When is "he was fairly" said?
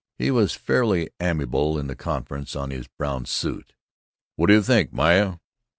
0.17-1.11